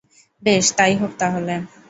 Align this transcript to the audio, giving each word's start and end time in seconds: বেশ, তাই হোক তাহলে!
বেশ, 0.43 0.65
তাই 0.77 0.93
হোক 1.01 1.11
তাহলে! 1.19 1.55